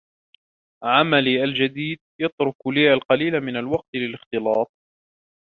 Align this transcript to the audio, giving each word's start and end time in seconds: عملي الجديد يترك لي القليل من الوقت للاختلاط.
عملي 0.83 1.43
الجديد 1.43 1.99
يترك 2.21 2.67
لي 2.67 2.93
القليل 2.93 3.41
من 3.41 3.57
الوقت 3.57 3.87
للاختلاط. 3.95 4.71